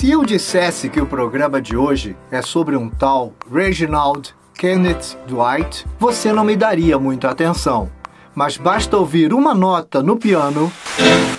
Se 0.00 0.10
eu 0.10 0.24
dissesse 0.24 0.88
que 0.88 0.98
o 0.98 1.04
programa 1.04 1.60
de 1.60 1.76
hoje 1.76 2.16
é 2.30 2.40
sobre 2.40 2.74
um 2.74 2.88
tal 2.88 3.34
Reginald 3.52 4.34
Kenneth 4.54 5.14
Dwight, 5.28 5.86
você 5.98 6.32
não 6.32 6.42
me 6.42 6.56
daria 6.56 6.98
muita 6.98 7.28
atenção. 7.28 7.90
Mas 8.34 8.56
basta 8.56 8.96
ouvir 8.96 9.34
uma 9.34 9.52
nota 9.52 10.02
no 10.02 10.16
piano 10.16 10.72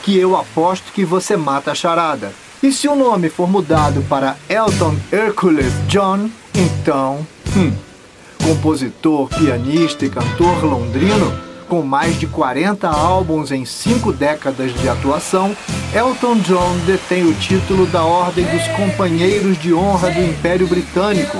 que 0.03 0.15
eu 0.15 0.37
aposto 0.37 0.93
que 0.93 1.03
você 1.03 1.35
mata 1.35 1.71
a 1.71 1.75
charada. 1.75 2.31
E 2.61 2.71
se 2.71 2.87
o 2.87 2.95
nome 2.95 3.29
for 3.31 3.49
mudado 3.49 4.03
para 4.03 4.37
Elton 4.47 4.95
Hercules 5.11 5.73
John, 5.87 6.29
então, 6.53 7.25
hum, 7.57 7.73
compositor, 8.45 9.27
pianista 9.29 10.05
e 10.05 10.09
cantor 10.11 10.63
londrino, 10.63 11.50
com 11.71 11.81
mais 11.83 12.19
de 12.19 12.27
40 12.27 12.85
álbuns 12.85 13.49
em 13.49 13.63
cinco 13.63 14.11
décadas 14.11 14.73
de 14.73 14.89
atuação, 14.89 15.55
Elton 15.95 16.35
John 16.39 16.75
detém 16.85 17.23
o 17.23 17.33
título 17.33 17.85
da 17.85 18.03
Ordem 18.03 18.45
dos 18.45 18.67
Companheiros 18.75 19.57
de 19.57 19.73
Honra 19.73 20.11
do 20.11 20.21
Império 20.21 20.67
Britânico, 20.67 21.37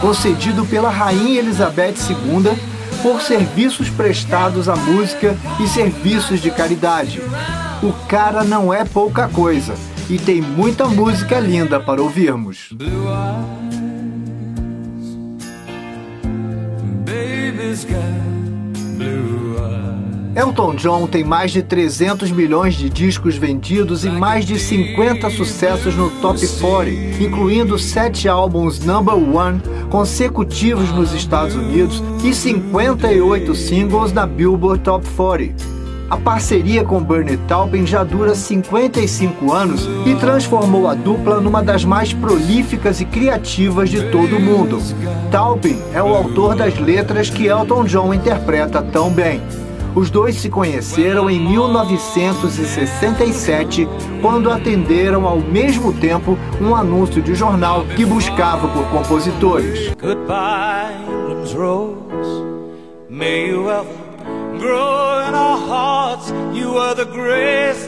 concedido 0.00 0.64
pela 0.64 0.88
Rainha 0.88 1.38
Elizabeth 1.38 1.96
II 2.08 2.58
por 3.02 3.20
serviços 3.20 3.90
prestados 3.90 4.70
à 4.70 4.74
música 4.74 5.36
e 5.60 5.68
serviços 5.68 6.40
de 6.40 6.50
caridade. 6.50 7.20
O 7.82 7.92
cara 8.08 8.42
não 8.42 8.72
é 8.72 8.86
pouca 8.86 9.28
coisa 9.28 9.74
e 10.08 10.16
tem 10.16 10.40
muita 10.40 10.88
música 10.88 11.38
linda 11.38 11.78
para 11.78 12.00
ouvirmos. 12.00 12.70
Blue 18.96 19.53
Elton 20.36 20.74
John 20.74 21.06
tem 21.06 21.22
mais 21.22 21.52
de 21.52 21.62
300 21.62 22.32
milhões 22.32 22.74
de 22.74 22.90
discos 22.90 23.36
vendidos 23.36 24.04
e 24.04 24.10
mais 24.10 24.44
de 24.44 24.58
50 24.58 25.30
sucessos 25.30 25.94
no 25.94 26.10
Top 26.10 26.40
40, 26.60 27.22
incluindo 27.22 27.78
sete 27.78 28.28
álbuns 28.28 28.80
number 28.80 29.14
one 29.14 29.62
consecutivos 29.88 30.90
nos 30.90 31.12
Estados 31.12 31.54
Unidos 31.54 32.02
e 32.24 32.34
58 32.34 33.54
singles 33.54 34.12
na 34.12 34.26
Billboard 34.26 34.82
Top 34.82 35.08
40. 35.16 35.54
A 36.10 36.16
parceria 36.16 36.84
com 36.84 37.00
Bernie 37.00 37.36
Taupin 37.48 37.86
já 37.86 38.02
dura 38.02 38.34
55 38.34 39.52
anos 39.52 39.88
e 40.04 40.16
transformou 40.16 40.88
a 40.88 40.94
dupla 40.94 41.40
numa 41.40 41.62
das 41.62 41.84
mais 41.84 42.12
prolíficas 42.12 43.00
e 43.00 43.04
criativas 43.04 43.88
de 43.88 44.10
todo 44.10 44.36
o 44.36 44.40
mundo. 44.40 44.78
Taupin 45.30 45.78
é 45.94 46.02
o 46.02 46.08
autor 46.08 46.56
das 46.56 46.76
letras 46.78 47.30
que 47.30 47.46
Elton 47.46 47.84
John 47.84 48.12
interpreta 48.12 48.82
tão 48.82 49.10
bem. 49.10 49.40
Os 49.94 50.10
dois 50.10 50.34
se 50.36 50.48
conheceram 50.50 51.30
em 51.30 51.38
1967, 51.38 53.88
quando 54.20 54.50
atenderam 54.50 55.24
ao 55.26 55.38
mesmo 55.38 55.92
tempo 55.92 56.36
um 56.60 56.74
anúncio 56.74 57.22
de 57.22 57.32
jornal 57.34 57.84
que 57.94 58.04
buscava 58.04 58.66
por 58.68 58.84
compositores. 58.88 59.92
Goodbye, 60.00 60.96
Rose. 61.54 62.42
May 63.08 63.50
you 63.50 63.70
ever 63.70 63.86
grow 64.58 65.22
in 65.28 65.34
our 65.34 65.56
hearts. 65.56 66.32
You 66.52 66.76
are 66.76 66.96
the 66.96 67.04
grace 67.04 67.83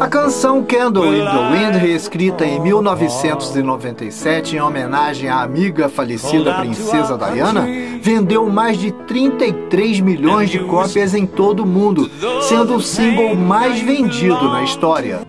a 0.00 0.06
canção 0.08 0.62
Candle 0.64 1.14
in 1.14 1.24
the 1.24 1.50
Wind, 1.50 1.76
reescrita 1.76 2.46
em 2.46 2.58
1997 2.60 4.56
em 4.56 4.60
homenagem 4.60 5.28
à 5.28 5.42
amiga 5.42 5.88
falecida 5.88 6.54
princesa 6.54 7.18
Diana, 7.18 7.66
vendeu 8.00 8.48
mais 8.48 8.78
de 8.78 8.90
33 8.92 10.00
milhões 10.00 10.50
de 10.50 10.60
cópias 10.60 11.14
em 11.14 11.26
todo 11.26 11.62
o 11.62 11.66
mundo, 11.66 12.10
sendo 12.42 12.76
o 12.76 12.80
single 12.80 13.34
mais 13.36 13.80
vendido 13.80 14.48
na 14.48 14.62
história. 14.62 15.20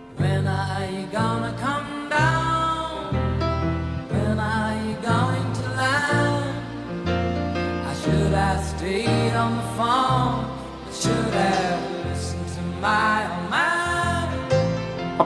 Should 11.04 11.34
have 11.34 12.06
listened 12.06 12.48
to 12.56 12.62
my 12.80 13.63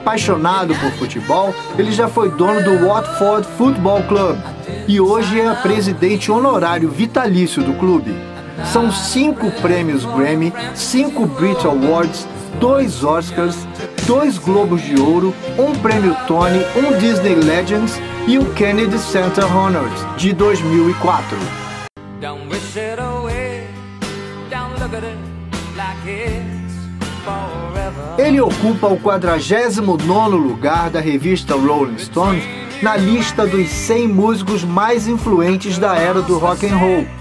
Apaixonado 0.08 0.74
por 0.76 0.90
futebol, 0.92 1.54
ele 1.76 1.92
já 1.92 2.08
foi 2.08 2.30
dono 2.30 2.62
do 2.62 2.86
Watford 2.86 3.46
Football 3.58 4.04
Club 4.04 4.38
e 4.88 4.98
hoje 4.98 5.38
é 5.38 5.54
presidente 5.56 6.32
honorário 6.32 6.88
vitalício 6.88 7.62
do 7.62 7.74
clube. 7.74 8.16
São 8.72 8.90
cinco 8.90 9.50
prêmios 9.60 10.06
Grammy, 10.06 10.50
cinco 10.74 11.26
Brit 11.26 11.62
Awards, 11.66 12.26
dois 12.58 13.04
Oscars, 13.04 13.68
dois 14.06 14.38
Globos 14.38 14.80
de 14.80 14.98
Ouro, 14.98 15.34
um 15.58 15.74
prêmio 15.78 16.16
Tony, 16.26 16.64
um 16.74 16.98
Disney 16.98 17.34
Legends 17.34 18.00
e 18.26 18.38
o 18.38 18.46
Kennedy 18.54 18.98
Center 18.98 19.44
Honors 19.54 20.06
de 20.16 20.32
2004. 20.32 21.36
Don't 22.18 22.48
wish 22.48 22.78
it 22.78 22.98
away, 22.98 23.66
don't 24.48 24.72
look 24.80 24.94
at 24.94 25.04
it 25.04 25.18
like 25.76 25.98
forever. 26.02 26.57
Ele 28.16 28.40
ocupa 28.40 28.88
o 28.88 28.98
49º 28.98 30.30
lugar 30.30 30.90
da 30.90 31.00
revista 31.00 31.54
Rolling 31.54 31.98
Stone 31.98 32.42
na 32.82 32.96
lista 32.96 33.46
dos 33.46 33.68
100 33.68 34.08
músicos 34.08 34.64
mais 34.64 35.06
influentes 35.08 35.78
da 35.78 35.96
era 35.96 36.20
do 36.22 36.38
rock 36.38 36.66
and 36.66 36.76
roll. 36.76 37.17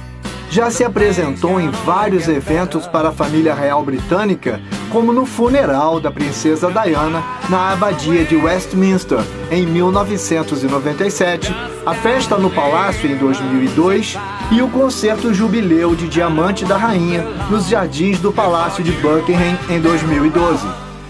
Já 0.49 0.71
se 0.71 0.83
apresentou 0.83 1.59
em 1.59 1.69
vários 1.69 2.27
eventos 2.27 2.87
para 2.87 3.09
a 3.09 3.11
família 3.11 3.53
real 3.53 3.83
britânica, 3.83 4.61
como 4.91 5.11
no 5.11 5.25
funeral 5.25 5.99
da 5.99 6.09
princesa 6.09 6.71
Diana 6.71 7.21
na 7.49 7.73
abadia 7.73 8.23
de 8.23 8.35
Westminster 8.35 9.19
em 9.51 9.65
1997, 9.65 11.53
a 11.85 11.93
festa 11.93 12.37
no 12.37 12.49
palácio 12.49 13.09
em 13.09 13.15
2002 13.15 14.17
e 14.51 14.61
o 14.61 14.69
concerto 14.69 15.33
jubileu 15.33 15.93
de 15.95 16.07
Diamante 16.07 16.63
da 16.63 16.77
Rainha 16.77 17.23
nos 17.49 17.67
jardins 17.67 18.19
do 18.19 18.31
Palácio 18.31 18.83
de 18.83 18.91
Buckingham 18.93 19.57
em 19.69 19.81
2012. 19.81 20.65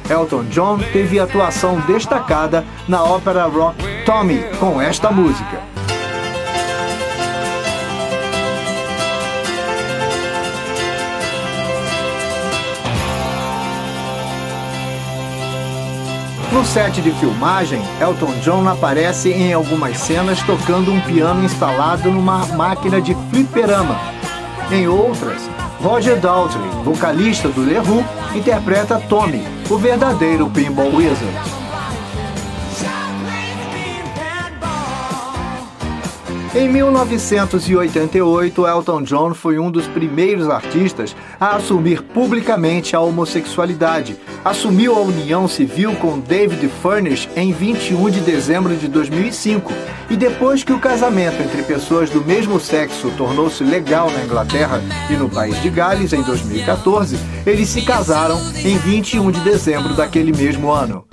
Elton 0.09 0.43
John 0.45 0.79
teve 0.91 1.19
atuação 1.19 1.79
destacada 1.81 2.65
na 2.87 3.03
ópera 3.03 3.45
rock 3.45 3.77
Tommy 4.05 4.43
com 4.59 4.81
esta 4.81 5.11
música. 5.11 5.76
No 16.57 16.65
set 16.65 16.99
de 17.03 17.11
filmagem, 17.11 17.79
Elton 18.01 18.33
John 18.43 18.67
aparece 18.67 19.29
em 19.29 19.53
algumas 19.53 19.95
cenas 19.99 20.41
tocando 20.41 20.91
um 20.91 20.99
piano 21.01 21.43
instalado 21.43 22.11
numa 22.11 22.47
máquina 22.47 22.99
de 22.99 23.15
fliperama. 23.29 23.95
Em 24.71 24.87
outras, 24.87 25.47
Roger 25.79 26.19
Daltrey, 26.19 26.67
vocalista 26.83 27.47
do 27.49 27.63
The 27.63 27.79
Who, 27.79 28.03
interpreta 28.35 28.99
Tommy, 29.07 29.43
o 29.69 29.77
verdadeiro 29.77 30.49
Pinball 30.49 30.95
Wizard. 30.95 31.46
Em 36.57 36.67
1988, 36.67 38.67
Elton 38.67 39.03
John 39.03 39.35
foi 39.35 39.59
um 39.59 39.69
dos 39.69 39.85
primeiros 39.85 40.49
artistas 40.49 41.15
a 41.39 41.55
assumir 41.55 42.01
publicamente 42.01 42.95
a 42.95 42.99
homossexualidade. 42.99 44.17
Assumiu 44.43 44.95
a 44.95 45.01
união 45.01 45.47
civil 45.47 45.95
com 45.97 46.17
David 46.17 46.67
Furnish 46.81 47.29
em 47.35 47.53
21 47.53 48.09
de 48.09 48.21
dezembro 48.21 48.75
de 48.75 48.87
2005. 48.87 49.71
E 50.09 50.17
depois 50.17 50.63
que 50.63 50.73
o 50.73 50.79
casamento 50.79 51.39
entre 51.43 51.61
pessoas 51.61 52.09
do 52.09 52.25
mesmo 52.25 52.59
sexo 52.59 53.11
tornou-se 53.15 53.63
legal 53.63 54.09
na 54.09 54.23
Inglaterra 54.23 54.81
e 55.11 55.13
no 55.13 55.29
país 55.29 55.61
de 55.61 55.69
Gales 55.69 56.11
em 56.11 56.23
2014, 56.23 57.19
eles 57.45 57.69
se 57.69 57.83
casaram 57.83 58.39
em 58.65 58.79
21 58.79 59.29
de 59.29 59.41
dezembro 59.41 59.93
daquele 59.93 60.35
mesmo 60.35 60.71
ano. 60.71 61.05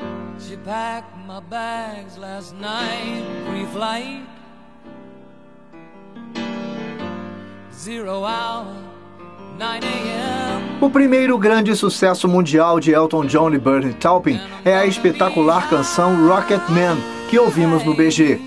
O 10.80 10.88
primeiro 10.88 11.36
grande 11.36 11.76
sucesso 11.76 12.26
mundial 12.26 12.80
de 12.80 12.92
Elton 12.92 13.26
John 13.26 13.52
e 13.52 13.58
Bernie 13.58 13.92
Taupin 13.92 14.40
é 14.64 14.74
a 14.74 14.86
espetacular 14.86 15.68
canção 15.68 16.26
Rocket 16.26 16.62
Man, 16.70 16.96
que 17.28 17.38
ouvimos 17.38 17.84
no 17.84 17.94
BG. 17.94 18.40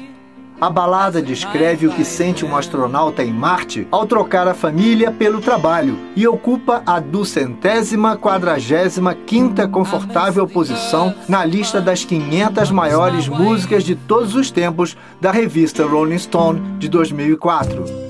A 0.60 0.72
balada 0.72 1.22
descreve 1.22 1.86
o 1.86 1.94
que 1.94 2.04
sente 2.04 2.44
um 2.44 2.58
astronauta 2.58 3.24
em 3.24 3.32
Marte 3.32 3.88
ao 3.92 4.08
trocar 4.08 4.48
a 4.48 4.56
família 4.56 5.12
pelo 5.12 5.40
trabalho 5.40 6.00
e 6.16 6.28
ocupa 6.28 6.82
a 6.84 7.00
duzentésima 7.00 8.18
quadragésima 8.18 9.14
quinta 9.14 9.68
confortável 9.68 10.48
posição 10.48 11.14
na 11.30 11.46
lista 11.46 11.80
das 11.80 12.04
500 12.04 12.72
maiores 12.72 13.28
músicas 13.28 13.84
de 13.84 13.96
todos 13.96 14.34
os 14.34 14.50
tempos 14.50 14.98
da 15.22 15.32
revista 15.32 15.86
Rolling 15.86 16.18
Stone 16.18 16.80
de 16.80 16.90
2004. 16.90 18.07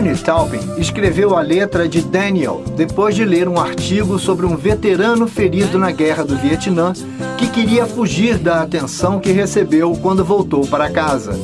Bernie 0.00 0.16
Taupin 0.16 0.60
escreveu 0.78 1.36
a 1.36 1.42
letra 1.42 1.86
de 1.86 2.00
Daniel 2.00 2.64
depois 2.74 3.14
de 3.14 3.22
ler 3.22 3.46
um 3.46 3.60
artigo 3.60 4.18
sobre 4.18 4.46
um 4.46 4.56
veterano 4.56 5.28
ferido 5.28 5.78
na 5.78 5.90
Guerra 5.90 6.24
do 6.24 6.38
Vietnã 6.38 6.94
que 7.36 7.46
queria 7.48 7.84
fugir 7.84 8.38
da 8.38 8.62
atenção 8.62 9.20
que 9.20 9.30
recebeu 9.30 9.92
quando 10.00 10.24
voltou 10.24 10.66
para 10.66 10.90
casa. 10.90 11.38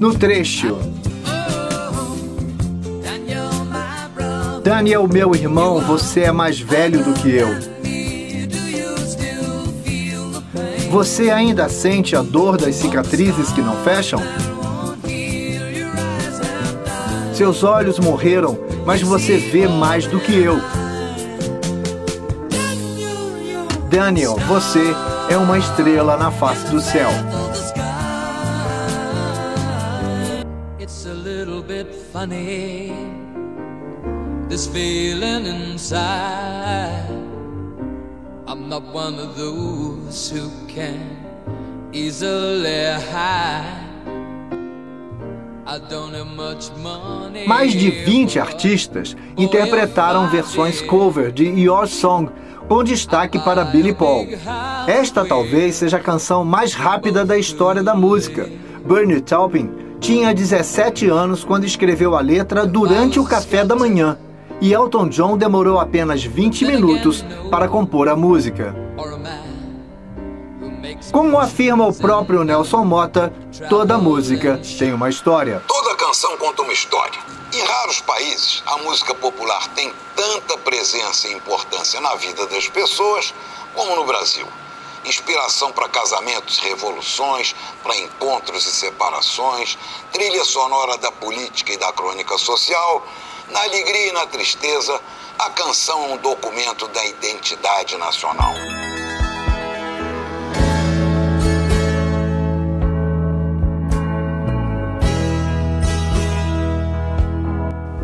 No 0.00 0.12
trecho, 0.12 0.76
Daniel, 4.64 5.06
meu 5.06 5.32
irmão, 5.32 5.80
você 5.80 6.22
é 6.22 6.32
mais 6.32 6.58
velho 6.58 7.04
do 7.04 7.12
que 7.12 7.30
eu. 7.30 7.48
Você 10.90 11.30
ainda 11.30 11.68
sente 11.68 12.16
a 12.16 12.22
dor 12.22 12.56
das 12.56 12.74
cicatrizes 12.74 13.52
que 13.52 13.62
não 13.62 13.76
fecham? 13.84 14.20
Seus 17.40 17.64
olhos 17.64 17.98
morreram, 17.98 18.58
mas 18.84 19.00
você 19.00 19.38
vê 19.38 19.66
mais 19.66 20.06
do 20.06 20.20
que 20.20 20.34
eu. 20.34 20.60
Daniel, 23.88 24.36
você 24.40 24.94
é 25.30 25.38
uma 25.38 25.56
estrela 25.56 26.18
na 26.18 26.30
face 26.30 26.68
do 26.68 26.78
céu. 26.82 27.08
It's 30.78 31.06
a 31.06 31.14
little 31.14 31.62
bit 31.62 31.86
funny, 32.12 32.92
this 34.50 34.66
feeling 34.66 35.46
inside. 35.46 37.08
I'm 38.46 38.68
not 38.68 38.82
one 38.92 39.18
of 39.18 39.34
those 39.38 40.28
who 40.28 40.50
can 40.68 41.00
easily 41.90 43.00
hide. 43.10 43.79
Mais 47.46 47.72
de 47.72 47.90
20 47.90 48.40
artistas 48.40 49.16
interpretaram 49.36 50.28
versões 50.28 50.80
cover 50.80 51.30
de 51.30 51.44
Your 51.44 51.86
Song, 51.86 52.28
com 52.68 52.82
destaque 52.82 53.38
para 53.38 53.64
Billy 53.64 53.94
Paul. 53.94 54.26
Esta 54.88 55.24
talvez 55.24 55.76
seja 55.76 55.98
a 55.98 56.00
canção 56.00 56.44
mais 56.44 56.74
rápida 56.74 57.24
da 57.24 57.38
história 57.38 57.82
da 57.84 57.94
música. 57.94 58.50
Bernie 58.84 59.20
Taupin 59.20 59.70
tinha 60.00 60.34
17 60.34 61.08
anos 61.08 61.44
quando 61.44 61.64
escreveu 61.64 62.16
a 62.16 62.20
letra 62.20 62.66
durante 62.66 63.20
o 63.20 63.24
café 63.24 63.64
da 63.64 63.76
manhã, 63.76 64.18
e 64.60 64.72
Elton 64.72 65.08
John 65.08 65.38
demorou 65.38 65.78
apenas 65.78 66.24
20 66.24 66.64
minutos 66.64 67.24
para 67.50 67.68
compor 67.68 68.08
a 68.08 68.16
música. 68.16 68.74
Como 71.12 71.38
afirma 71.38 71.88
o 71.88 71.94
próprio 71.94 72.44
Nelson 72.44 72.84
Mota, 72.84 73.32
toda 73.68 73.98
música 73.98 74.60
tem 74.78 74.92
uma 74.92 75.08
história. 75.08 75.62
Toda 75.66 75.96
canção 75.96 76.36
conta 76.36 76.62
uma 76.62 76.72
história. 76.72 77.18
Em 77.52 77.64
raros 77.64 78.00
países, 78.02 78.62
a 78.66 78.76
música 78.78 79.12
popular 79.14 79.66
tem 79.74 79.92
tanta 80.14 80.56
presença 80.58 81.26
e 81.26 81.32
importância 81.32 82.00
na 82.00 82.14
vida 82.14 82.46
das 82.46 82.68
pessoas 82.68 83.34
como 83.74 83.96
no 83.96 84.04
Brasil. 84.04 84.46
Inspiração 85.04 85.72
para 85.72 85.88
casamentos 85.88 86.58
e 86.58 86.68
revoluções, 86.68 87.56
para 87.82 87.96
encontros 87.96 88.66
e 88.66 88.70
separações, 88.70 89.76
trilha 90.12 90.44
sonora 90.44 90.96
da 90.98 91.10
política 91.10 91.72
e 91.72 91.78
da 91.78 91.92
crônica 91.92 92.38
social, 92.38 93.04
na 93.50 93.62
alegria 93.62 94.08
e 94.08 94.12
na 94.12 94.26
tristeza, 94.26 95.00
a 95.38 95.50
canção 95.50 96.04
é 96.04 96.08
um 96.12 96.16
documento 96.18 96.86
da 96.88 97.04
identidade 97.04 97.96
nacional. 97.96 98.52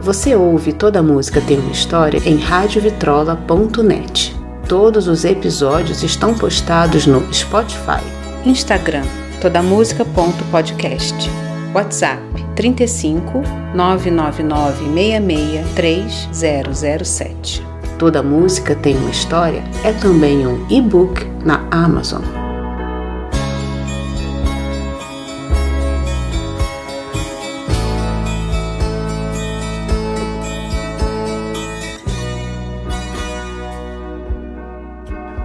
Você 0.07 0.35
ouve 0.37 0.73
Toda 0.73 1.03
Música 1.03 1.41
Tem 1.41 1.59
uma 1.59 1.73
História 1.73 2.23
em 2.25 2.37
radiovitrola.net. 2.37 4.37
Todos 4.69 5.09
os 5.09 5.25
episódios 5.25 6.05
estão 6.05 6.33
postados 6.33 7.09
no 7.09 7.35
Spotify, 7.35 8.05
Instagram, 8.45 9.03
todamusica.podcast, 9.41 11.29
WhatsApp 11.75 12.23
35 12.55 13.43
999 13.75 14.85
66 14.95 15.75
3007. 15.75 17.67
Toda 17.99 18.23
Música 18.23 18.77
Tem 18.77 18.97
uma 18.97 19.11
História 19.11 19.65
é 19.83 19.93
também 19.93 20.47
um 20.47 20.65
e-book 20.71 21.27
na 21.45 21.67
Amazon. 21.73 22.23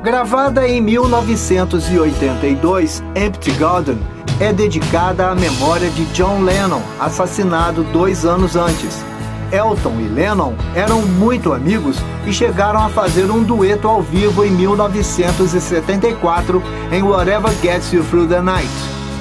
Gravada 0.03 0.67
em 0.67 0.81
1982, 0.81 3.03
Empty 3.15 3.51
Garden 3.51 3.99
é 4.39 4.51
dedicada 4.51 5.29
à 5.29 5.35
memória 5.35 5.91
de 5.91 6.05
John 6.05 6.41
Lennon, 6.41 6.81
assassinado 6.99 7.83
dois 7.83 8.25
anos 8.25 8.55
antes. 8.55 9.05
Elton 9.51 9.99
e 9.99 10.07
Lennon 10.07 10.55
eram 10.73 11.03
muito 11.03 11.53
amigos 11.53 11.97
e 12.25 12.33
chegaram 12.33 12.83
a 12.83 12.89
fazer 12.89 13.29
um 13.29 13.43
dueto 13.43 13.87
ao 13.87 14.01
vivo 14.01 14.43
em 14.43 14.49
1974 14.49 16.63
em 16.91 17.03
Whatever 17.03 17.51
Gets 17.61 17.93
You 17.93 18.03
Through 18.05 18.27
the 18.27 18.41
Night. 18.41 18.71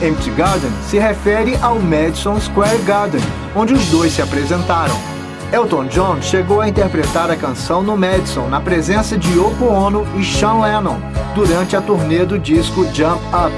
Empty 0.00 0.30
Garden 0.30 0.72
se 0.88 0.98
refere 0.98 1.58
ao 1.60 1.78
Madison 1.78 2.40
Square 2.40 2.78
Garden, 2.84 3.20
onde 3.54 3.74
os 3.74 3.84
dois 3.90 4.14
se 4.14 4.22
apresentaram. 4.22 4.96
Elton 5.52 5.86
John 5.86 6.22
chegou 6.22 6.60
a 6.60 6.68
interpretar 6.68 7.28
a 7.28 7.36
canção 7.36 7.82
no 7.82 7.96
Madison 7.96 8.46
na 8.46 8.60
presença 8.60 9.18
de 9.18 9.36
Yoko 9.36 9.64
Ono 9.64 10.06
e 10.16 10.24
Sean 10.24 10.60
Lennon 10.60 10.96
durante 11.34 11.74
a 11.74 11.82
turnê 11.82 12.24
do 12.24 12.38
disco 12.38 12.84
Jump 12.94 13.20
Up. 13.34 13.52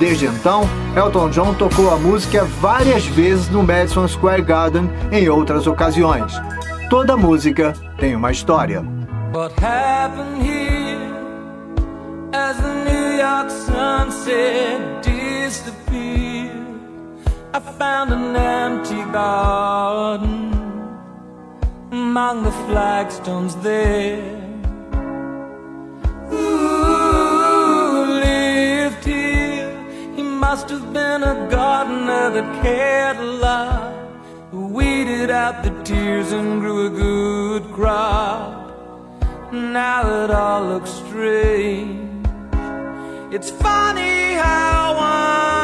Desde 0.00 0.26
então, 0.26 0.62
Elton 0.96 1.30
John 1.30 1.54
tocou 1.54 1.94
a 1.94 1.96
música 1.96 2.44
várias 2.60 3.06
vezes 3.06 3.48
no 3.50 3.62
Madison 3.62 4.08
Square 4.08 4.42
Garden 4.42 4.90
em 5.12 5.28
outras 5.28 5.68
ocasiões. 5.68 6.32
Toda 6.90 7.16
música 7.16 7.72
tem 7.98 8.16
uma 8.16 8.32
história. 8.32 8.84
What 9.32 9.54
happened 9.62 10.42
here 10.42 10.98
as 12.32 12.56
the 12.56 12.74
New 12.84 13.16
York 13.16 13.50
sunset 13.52 14.80
disappeared? 15.02 16.50
I 17.54 17.60
found 17.78 18.12
an 18.12 18.34
empty 18.34 19.04
garden 19.12 20.57
among 21.90 22.42
the 22.42 22.52
flagstones 22.66 23.54
there. 23.56 24.20
Who 26.28 28.04
lived 28.20 29.04
here? 29.04 29.70
He 30.14 30.22
must 30.22 30.68
have 30.70 30.92
been 30.92 31.22
a 31.22 31.48
gardener 31.50 32.30
that 32.30 32.62
cared 32.62 33.16
a 33.16 33.24
lot. 33.24 33.94
Who 34.50 34.66
weeded 34.66 35.30
out 35.30 35.64
the 35.64 35.70
tears 35.84 36.32
and 36.32 36.60
grew 36.60 36.86
a 36.86 36.90
good 36.90 37.64
crop. 37.72 38.72
Now 39.52 40.24
it 40.24 40.30
all 40.30 40.64
looks 40.64 40.90
strange. 40.90 42.26
It's 43.32 43.50
funny 43.50 44.34
how 44.34 44.94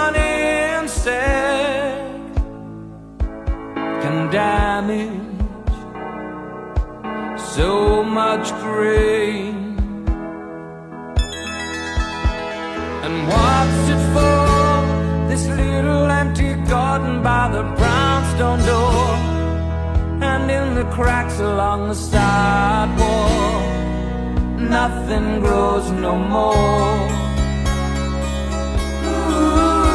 one 0.07 0.17
insect 0.17 1.15
can 4.03 4.31
damage 4.31 5.24
so 7.55 8.03
much 8.03 8.51
grain 8.65 9.55
And 13.05 13.15
what's 13.31 13.83
it 13.95 14.03
for? 14.15 15.29
This 15.29 15.47
little 15.47 16.11
empty 16.11 16.55
garden 16.69 17.23
by 17.23 17.45
the 17.57 17.63
brownstone 17.79 18.61
door 18.71 19.07
And 20.31 20.51
in 20.51 20.75
the 20.75 20.87
cracks 20.97 21.39
along 21.39 21.91
the 21.91 21.95
sidewalk 21.95 23.63
Nothing 24.59 25.29
grows 25.39 25.87
no 25.93 26.17
more 26.35 27.09
Ooh. 29.11 29.95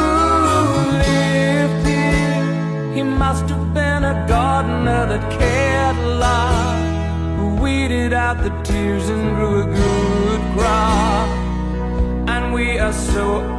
He 2.95 3.03
must 3.03 3.45
have 3.49 3.73
been 3.73 4.03
a 4.05 4.15
gardener 4.29 5.07
that 5.11 5.23
cared 5.37 5.97
a 5.97 6.07
lot 6.23 6.78
out 8.29 8.43
the 8.43 8.63
tears 8.63 9.09
and 9.09 9.35
grew 9.35 9.61
a 9.61 9.65
good 9.65 10.41
crop. 10.53 11.29
And 12.29 12.53
we 12.53 12.77
are 12.77 12.93
so 12.93 13.58